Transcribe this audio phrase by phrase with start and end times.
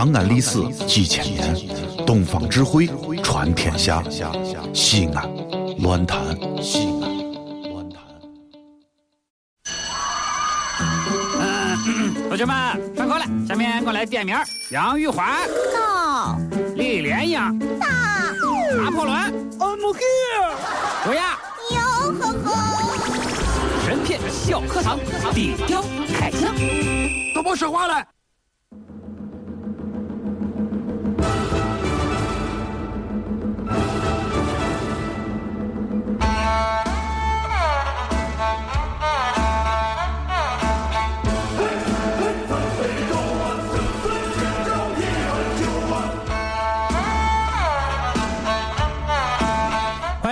[0.00, 1.54] 长安历史几千年，
[2.06, 2.88] 东方智慧
[3.22, 4.02] 传天下。
[4.72, 5.30] 西安，
[5.80, 6.18] 乱谈
[6.62, 7.18] 西安，
[7.70, 8.00] 乱谈。
[12.30, 14.34] 同学们上课了，下面我来点名：
[14.70, 15.46] 杨玉环、
[15.76, 16.38] 到
[16.76, 17.86] 李莲英、大
[18.78, 19.14] 拿破仑、
[19.58, 20.54] I'm here。
[21.04, 21.38] 卓雅。
[21.72, 21.78] 哟
[22.18, 22.54] 呵呵，
[23.84, 24.98] 神片小课堂，
[25.34, 25.84] 底雕
[26.18, 26.54] 开箱。
[27.34, 28.02] 都别说话了。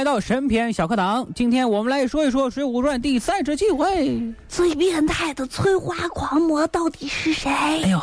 [0.00, 4.32] 来到神篇小课堂，今天我们来说一说《水浒传》第三十七回。
[4.48, 7.50] 最变态的催花狂魔到底是谁？
[7.50, 8.00] 哎呦，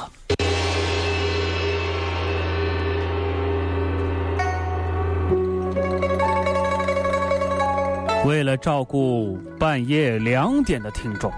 [8.27, 11.31] 为了照顾半夜两点的听众，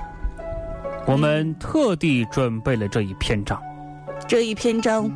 [1.06, 3.58] 我们特地准备了这一篇章。
[4.28, 5.10] 这一篇章，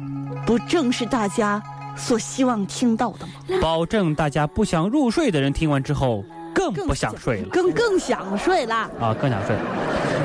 [0.46, 1.62] 不正是大家
[1.96, 3.34] 所希望听到的吗？
[3.62, 8.76] 保证大家不想入睡的人听完之后更不想睡了更更想睡了。
[9.00, 9.56] 啊，更想睡。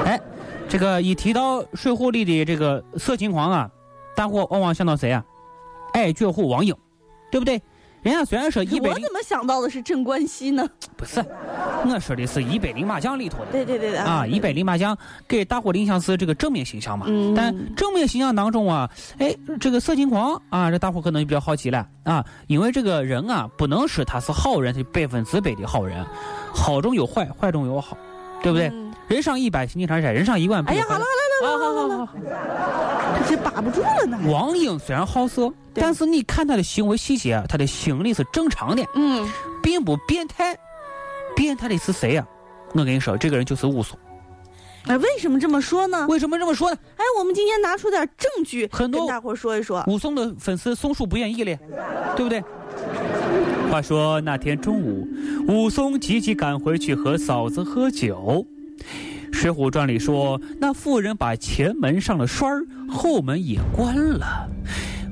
[0.05, 0.21] 哎，
[0.69, 3.71] 这个一提到《水浒》里的这个色情狂啊，
[4.17, 5.25] 大伙往往想到谁啊？
[5.93, 6.75] 爱绝户王英，
[7.31, 7.61] 对不对？
[8.09, 10.67] 人家虽然说一百零我怎么想到的是镇关西呢？
[10.97, 11.23] 不是，
[11.84, 13.53] 我说的是一百零麻将里头的。
[13.53, 26.03] 对对对对啊，一百零麻将给大伙的印象是这个正面形象嘛，嗯但正面形象当中啊，哎，这个色情狂啊，这大伙可能就比较好奇了啊，因为这个人啊，不能说他是好人，他百分之百的好人，
[26.55, 27.97] 好中有坏，坏中有好，
[28.43, 28.69] 对不对？
[28.69, 32.14] 嗯人上一百，心地常晒，人上一万，哎呀，好了好了啊，好好好了好了，好。
[33.28, 34.19] 这把不住了呢。
[34.31, 39.28] 王英虽然好色，但是你看他的行为细节啊，他的心理是正常的，嗯，
[39.62, 40.56] 并不变态。
[41.37, 42.27] 变态的是谁呀、
[42.72, 43.97] 我跟你说，这个人就是武松。
[44.87, 46.06] 哎，为什么这么说呢？
[46.09, 46.77] 为什么这么说呢？
[46.97, 49.84] 哎，我们今天拿出点证据，很多跟大伙说一说。
[49.87, 51.56] 武松的粉丝松树不愿意了，
[52.16, 52.43] 对不对？
[53.71, 55.06] 话说那天中午，
[55.47, 58.44] 武松急急赶回去和嫂子喝酒。
[59.33, 64.49] 《水浒传》里说，那妇人把前门上了栓儿，后门也关了。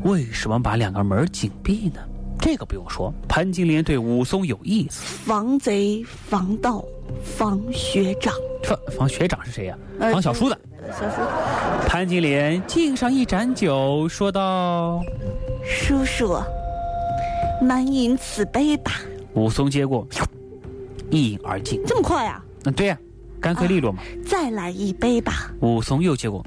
[0.05, 2.01] 为什么把两个门紧闭呢？
[2.39, 5.03] 这个不用说，潘金莲对武松有意思。
[5.25, 6.85] 防贼、防盗、
[7.25, 8.33] 防学长。
[8.63, 10.57] 防防学长是谁呀、呃方小叔子。
[10.89, 11.17] 小叔，
[11.89, 15.01] 潘金莲敬上一盏酒，说道
[15.65, 16.37] 叔叔，
[17.61, 18.93] 满饮此杯吧。
[19.35, 20.07] ：“武松接过，
[21.11, 21.81] 一饮而尽。
[21.87, 22.45] 这么快啊？
[22.65, 22.99] 嗯，对呀、
[23.41, 24.03] 干脆利落嘛。
[24.25, 25.51] 再来一杯吧。
[25.61, 26.45] 武松又接过，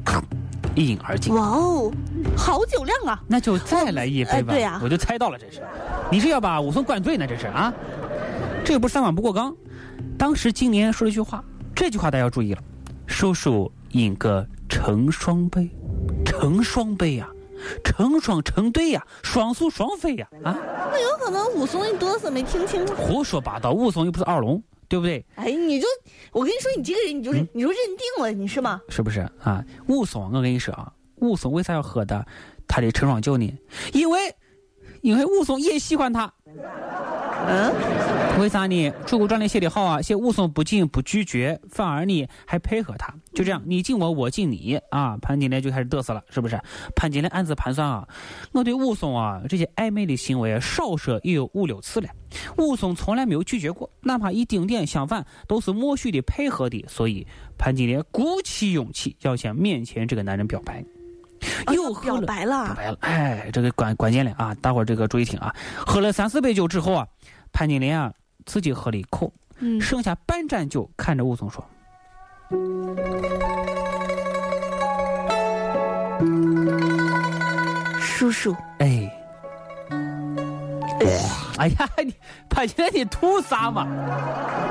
[0.76, 1.34] 一饮而尽。
[1.34, 1.92] 哇哦，
[2.38, 3.22] 好酒量啊！
[3.28, 4.54] 那就再来一杯吧。
[4.54, 5.62] 哎对呀我就猜到了，这是，
[6.12, 7.26] 你是要把武松灌醉呢？
[7.28, 7.74] 这是啊，
[8.64, 9.56] 这又不是三碗不过冈。
[10.18, 11.44] 当时金莲说了一句话，
[11.76, 12.62] 这句话大家要注意了，
[13.08, 15.70] 叔叔饮个成双杯，
[16.26, 17.28] 成双杯呀、
[17.84, 20.58] 成双成对呀、双宿双飞呀啊！
[20.92, 22.94] 那有可能武松一哆嗦没听清楚。
[22.96, 25.24] 胡说八道，武松又不是二龙，对不对？
[25.36, 25.88] 哎，你就
[26.34, 28.82] 我跟你说，你这个人你嗯就是、你就认定了，你是吗？
[28.90, 29.64] 是不是啊？
[29.88, 32.26] 雾凇，我跟你说啊，雾凇为啥要喝的
[32.68, 33.58] 他的成双酒呢？
[33.94, 34.20] 因为，
[35.02, 36.32] 因为武松也喜欢他。
[37.48, 37.74] 嗯，
[38.40, 38.92] 为啥呢？
[39.08, 45.18] 《水浒传》里写的好啊，写武松不仅不拒绝，反而呢还配合他，就这样，你敬我，我敬你啊。
[45.18, 46.60] 潘金莲就开始嘚瑟了，是不是？
[46.96, 48.08] 潘金莲暗自盘算啊，
[48.52, 52.10] 我对武松啊这些暧昧的行为啊，少说也有五六次了。
[52.58, 56.86] 武松从来没有拒绝过，哪怕一丁点相反，都是默许的配合的。
[56.88, 57.26] 所以
[57.58, 60.84] 潘金莲鼓起勇气要向面前这个男人表白。
[61.74, 62.76] 又喝了表白了表。
[62.76, 64.56] 白了，哎，这个关关键了啊！
[64.62, 65.54] 大伙儿这个注意听啊，
[65.86, 67.08] 喝了三四杯酒之后啊，
[67.52, 68.12] 潘金莲啊
[68.46, 71.64] 自己喝了一口，嗯，剩下半盏酒，看着武松说
[78.02, 79.10] 叔叔，：“哎，
[81.58, 82.14] 哎呀，你
[82.50, 83.84] 潘金莲你图啥嘛？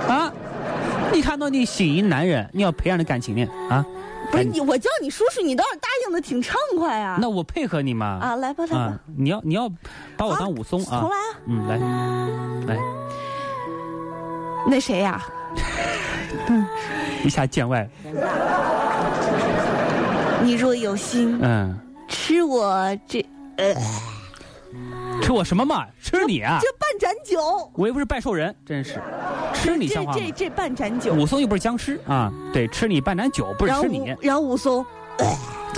[0.09, 0.33] 啊，
[1.13, 3.85] 你看到你心仪男人，你要培养的感情呢啊？
[3.87, 3.95] 哎
[4.31, 7.17] 不是你，我叫你叔叔，你倒是答应的挺畅快啊。
[7.21, 8.19] 那我配合你嘛？
[8.21, 9.71] 啊，来吧来吧啊，，你要你要
[10.17, 11.09] 把我当武松啊重？
[11.11, 11.23] 来啊。
[11.47, 11.67] 嗯，
[12.67, 12.81] 来来，
[14.67, 15.23] 那谁呀、
[17.25, 17.89] 一下见外，
[20.43, 21.79] 你若有心嗯，
[22.09, 23.25] 吃我这
[23.57, 23.75] 呃
[25.23, 25.87] 吃我什么嘛？
[26.03, 26.59] 吃你啊！
[26.61, 29.01] 这半盏酒，我又不是拜寿人，真是
[29.53, 30.31] 吃你这像话吗这？
[30.33, 34.17] 这半盏酒，武松又不是僵尸啊，对，吃你半盏酒，不是吃你武。
[34.21, 34.85] 然后武松，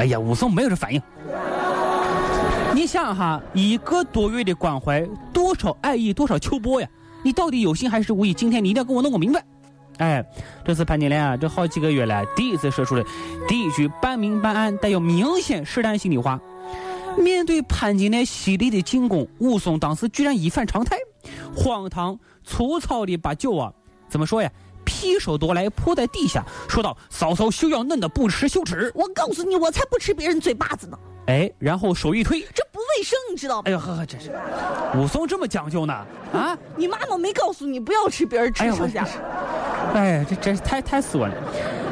[0.01, 1.03] 哎呀，武松没有这反应。
[2.75, 6.89] 你想哈，一个多月的关怀，多少爱意，多少秋波呀！
[7.23, 8.33] 你到底有心还是无意？
[8.33, 9.45] 今天你一定要跟我弄个明白。
[9.99, 10.25] 哎，
[10.65, 13.05] 这次潘金莲啊，这好几个月来第一次说出了
[13.47, 16.41] 第一句半明半暗、带有明显试探性的话。
[17.19, 20.97] 面对潘金莲犀利的进攻，武松当时居然一反常态，
[21.55, 23.71] 荒唐粗糙的把酒啊，
[24.09, 24.51] 怎么说呀？
[24.85, 30.99] 劈手夺来泼在地下，说道：“嫂嫂休要嫩的不识羞耻。”我告诉你，我才不吃别人嘴巴子呢。
[31.27, 33.63] 哎，然后手一推，这不卫生，你知道吗？
[33.67, 34.33] 哎呦呵呵，真是，
[34.97, 35.95] 武松这么讲究呢？
[36.33, 39.07] 啊，你妈妈没告诉你不要吃别人吃剩下？
[39.95, 41.37] 哎，这真是太太损了。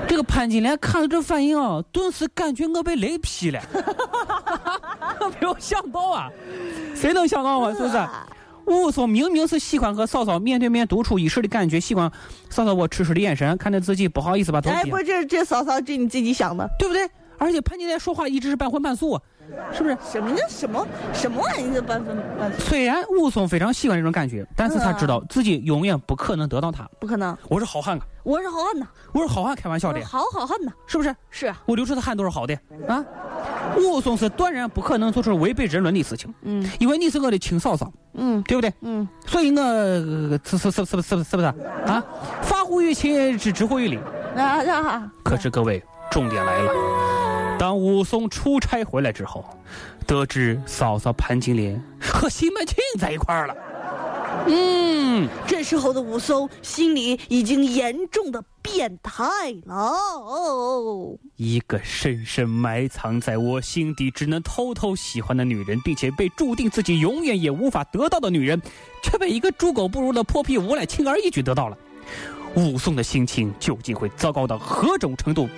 [0.08, 3.60] 这个潘金莲看到这反应啊，顿时感觉我被雷劈了。
[5.40, 6.30] 没有想到啊，
[6.94, 7.72] 谁能想到啊？
[7.74, 7.98] 是不是？
[8.68, 12.10] 武松明明是喜欢和嫂嫂面对面独处一室的感觉，喜欢
[12.50, 14.76] 嫂嫂我痴痴的眼神，看着自己不好意思把头低。
[14.76, 17.08] 哎，不，这这嫂嫂，这你自己想的，对不对？
[17.38, 19.18] 而且潘金莲说话一直是半荤半素，
[19.72, 19.96] 是不是？
[20.10, 20.84] 什么叫什么
[21.14, 22.58] 什么玩意儿半荤半素？
[22.64, 26.82] 虽然武松非常喜欢这种感觉，但是他知道自己永远不可能得到他。
[27.00, 28.02] 不可能，我是好汉啊！
[28.24, 28.86] 我是好汉呐！
[29.12, 30.04] 我是好汉，开玩笑的。
[30.04, 31.14] 好好汉呐，是不是？
[31.30, 33.04] 是啊，我流出的汗都是好的啊！
[33.76, 36.32] 武松是断然不可能做出违背人伦的事情。
[36.42, 37.92] 嗯，因为你是我的亲嫂嫂。
[38.14, 38.72] 嗯，对不对？
[38.80, 41.44] 嗯，所以我是是是是是是是不是
[41.86, 42.04] 啊？
[42.42, 43.98] 发乎于情，止止乎于理。
[44.36, 45.10] 啊啊！
[45.22, 46.72] 可是各位，重点来了。
[47.58, 49.44] 当武松出差回来之后，
[50.06, 53.54] 得知嫂嫂潘金莲和西门庆在一块儿了。
[54.46, 59.22] 嗯，这时候的武松心里已经严重的变态
[59.66, 61.18] 了。
[61.36, 68.60] 一个深深埋藏在我心底、只能偷偷喜欢的女人，并且被注定自己永远也无法得到的女人，
[69.02, 71.76] 却被一个猪狗不如的泼皮无赖轻而易举得到了。
[72.54, 75.48] 武松的心情究竟会糟糕到何种程度？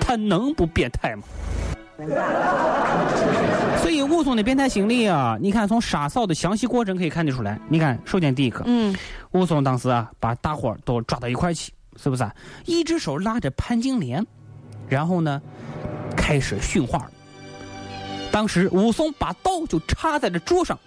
[0.00, 1.22] 他能不变态吗？
[3.82, 7.58] 所以武松的变态心理啊，你看从杀嫂的详细过程可以看得出来。
[7.68, 8.94] 你看，首先第一个，嗯，
[9.32, 12.22] 武松当时啊，把大伙都抓到一块去，是不是？
[12.22, 12.32] 啊
[12.66, 14.24] 一只手拉着潘金莲，
[14.88, 15.40] 然后呢，
[16.16, 17.10] 开始训话。
[18.30, 20.78] 当时武松把刀就插在了桌上。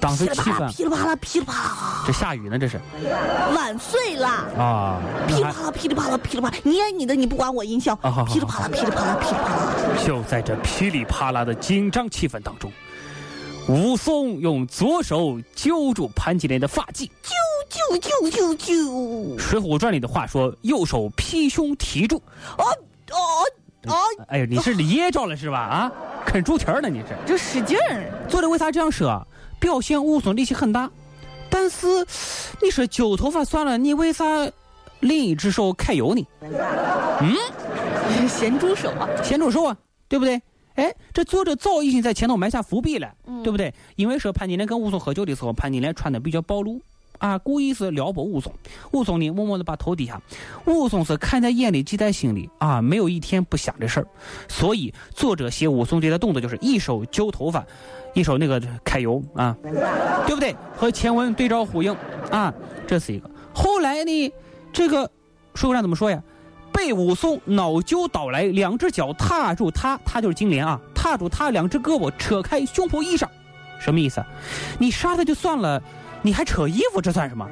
[0.00, 2.58] 当时气氛噼里啪啦噼里啪啦，这下雨呢？
[2.58, 2.80] 这是
[3.54, 4.98] 晚睡了啊！
[5.28, 7.94] 噼里啪啦噼里啪啦噼里啪啦，你爱你的，你不管我音效。
[8.26, 9.74] 噼里啪啦噼里啪啦噼里啪啦。
[10.04, 12.72] 就在这噼里啪啦的紧张气氛当中，
[13.68, 17.36] 武松用左手揪住潘金莲的发髻，揪
[17.68, 18.74] 揪揪揪揪。
[19.38, 22.16] 《水浒传》里的话说，右手劈胸提住。
[22.56, 22.64] 哦
[23.12, 23.16] 哦
[23.86, 23.94] 哦！
[24.28, 25.58] 哎呀，你是噎着了是吧？
[25.58, 25.92] 啊，
[26.24, 26.88] 啃猪蹄儿呢？
[26.88, 27.06] 你是？
[27.26, 28.10] 就使劲儿。
[28.28, 29.26] 做的为啥这样说？
[29.60, 30.90] 表现武松力气很大，
[31.48, 31.86] 但是
[32.62, 34.24] 你说揪头发算了，你为啥
[35.00, 36.26] 另一只手揩油呢？
[37.20, 39.76] 嗯，咸猪手啊，咸猪手啊，
[40.08, 40.40] 对不对？
[40.76, 43.12] 哎，这作者早已经在前头埋下伏笔了，
[43.44, 43.74] 对不对？
[43.96, 46.80] 因为说潘金莲跟武松喝酒的时候，潘金莲穿的比较暴露。
[47.20, 48.52] 啊，故意是撩拨武松，
[48.92, 50.20] 武松呢默默的把头低下，
[50.64, 54.06] 武松是看在眼里记在心里啊，没有一天不想这事儿，
[54.48, 57.64] 所以作者写武松这个动作就是一手揪头发，
[58.14, 59.54] 一手那个揩油啊，
[60.26, 60.56] 对不对？
[60.74, 61.94] 和前文对照呼应
[62.30, 62.52] 啊，
[62.86, 63.30] 这是一个。
[63.54, 64.32] 后来呢，
[64.72, 65.10] 这个
[65.54, 66.22] 水浒传怎么说呀？
[66.72, 73.28] 被武松恼揪倒来，两只脚踏住他，他就是金莲啊，踏住他两只胳膊，扯开胸脯衣裳，
[73.78, 74.24] 什么意思？
[74.78, 75.82] 你杀他就算了。
[76.22, 77.48] 你还扯衣服，这算什么？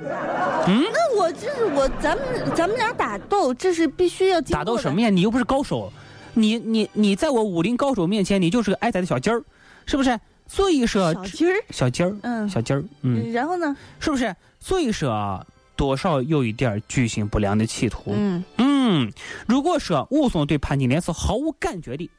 [0.67, 5.09] 嗯，那我这是我，咱们咱们俩打斗，这是必须要打斗什么呀？
[5.09, 5.91] 你又不是高手，
[6.35, 9.43] 你你你在我武林高手面前，你就是个挨宰的小鸡儿，
[9.87, 10.19] 是不是？
[10.47, 13.77] 所以说小鸡儿，小鸡儿，嗯，小鸡儿，嗯，然后呢？
[14.01, 14.35] 是不是？
[14.61, 15.47] 所以说
[15.77, 18.13] 多少有一点居心不良的企图。
[18.15, 19.13] 嗯嗯，
[19.47, 22.11] 如果说武松对潘金莲是毫无感觉的，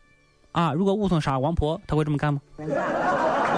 [0.51, 2.39] 啊，如果武松杀王婆，他会这么干吗？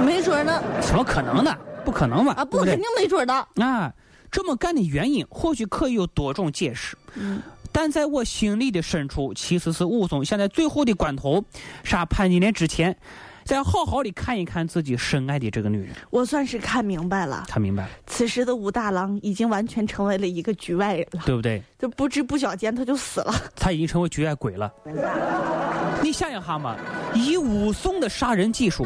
[0.06, 0.64] 没准呢。
[0.82, 1.56] 怎么可能呢？
[1.84, 2.34] 不可能吧？
[2.38, 3.34] 啊，不，肯定没准的。
[3.56, 3.94] 啊，
[4.32, 6.98] 这么干的原因或许可以有多种解释。
[7.16, 11.44] 嗯，但在我心里的深处，其实是武松想在最后的关头
[11.84, 12.96] 杀潘金莲之前，
[13.44, 15.90] 再好好的看一看自己深爱的这个女人。
[16.10, 17.44] 我算是看明白了。
[17.48, 17.90] 看明白了。
[18.08, 21.62] 此时的武大郎已经完全成为了一个局外人了，对不对？
[21.80, 23.34] 就不知不觉间他就死了。
[23.56, 24.72] 他已经成为局外鬼了。
[26.02, 26.78] 你想一下嘛，
[27.14, 28.86] 以武松的杀人技术，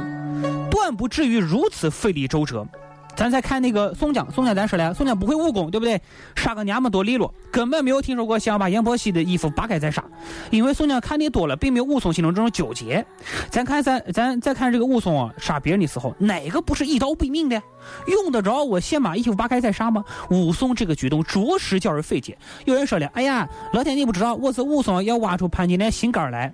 [0.71, 2.67] 断不至于如此费力周折。
[3.15, 5.99] 咱再看那个宋江，宋江咱说了，宋江不会武功，对不对？
[6.35, 10.03] 杀个娘们多利落，根本没有听说过想把阎婆惜的衣服扒开再杀。
[10.51, 13.05] 因为宋江看的多了，并没有武松心中这种纠结。
[13.49, 17.61] 咱看咱咱再看这个武松啊，杀别人的时候，哪个不是一刀毙命的？
[18.07, 20.03] 用得着我先把衣服扒开再杀吗？
[20.29, 22.37] 武松这个举动着实叫人费解。
[22.65, 26.53] 有人说了，哎呀，老天你不知道，我是武松要挖出潘金莲心肝来。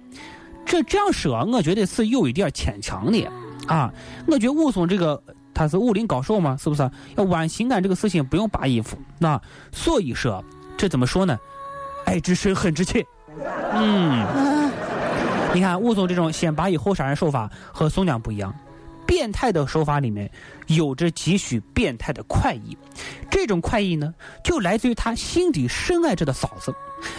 [0.63, 3.27] 这这样说，我觉得是有一点牵强的。
[3.67, 3.91] 啊，
[4.27, 5.21] 我觉得武松这个
[5.53, 6.89] 他是武林高手嘛，是不是？
[7.15, 9.39] 要玩情感这个事情不用扒衣服，那
[9.71, 10.43] 所以说
[10.77, 11.37] 这怎么说呢？
[12.05, 13.05] 爱之深，恨之切。
[13.73, 14.71] 嗯，
[15.53, 18.53] 你看武松这种先扒衣后杀人手法和宋江不一样。
[19.05, 20.31] 变态的手法里面
[20.67, 22.77] 有着几许变态的快意，
[23.29, 26.73] 这种快意呢，就来自于他心底深爱着的嫂子，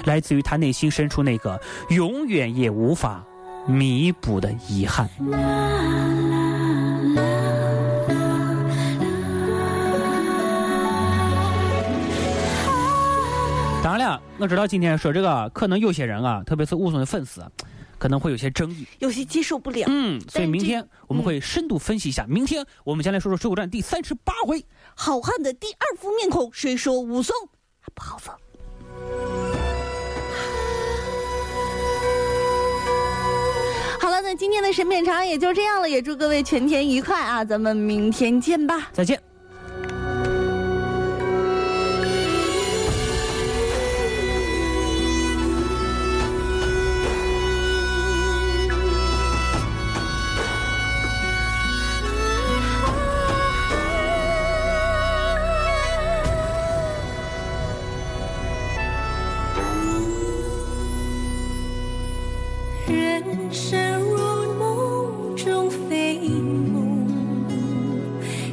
[0.07, 1.61] 来自于他内心深处那个
[1.91, 3.23] 永远也无法
[3.67, 5.07] 弥补的遗憾。
[13.83, 17.45] 当然了，我知道今天说这个，可能有些人啊，特别是武松的粉丝。
[17.99, 19.85] 可能会有些争议，有些接受不了。
[19.87, 22.27] 嗯，所以明天我们会深度分析一下。
[22.29, 27.33] 明天我们将来说说《水浒传》第三十八回，好汉的第二副面孔，谁说武松
[27.95, 28.33] 不好色？
[34.01, 37.45] 好了，那今天的审片长也就这样了，也祝各位全天愉快啊！
[37.45, 39.23] 咱们明天见吧，再见。
[62.93, 64.19] 人生如
[64.59, 66.21] 梦中飞
[66.75, 67.07] 舞，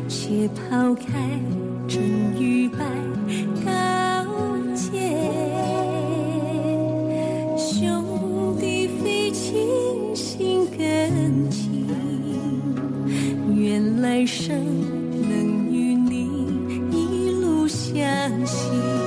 [0.08, 1.03] 且抛开
[1.88, 2.01] 真
[2.39, 2.79] 与白
[3.65, 3.69] 高
[4.74, 4.91] 洁，
[7.58, 11.86] 兄弟非亲心更亲，
[13.53, 14.55] 愿来生
[15.22, 16.48] 能与你
[16.91, 18.01] 一路相
[18.46, 18.99] 行。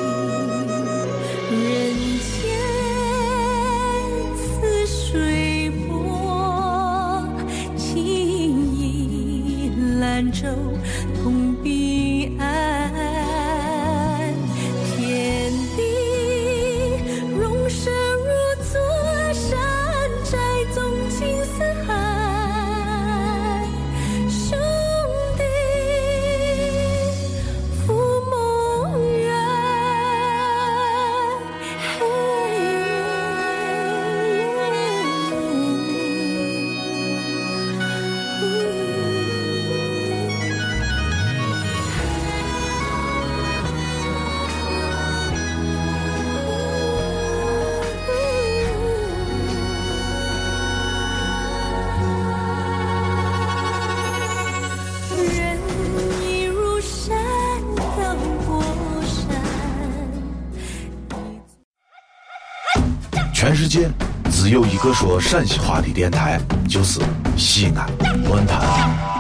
[64.31, 66.38] 只有一个说陕西话的电台，
[66.69, 67.00] 就是
[67.38, 67.88] 西安
[68.29, 69.12] 论坛。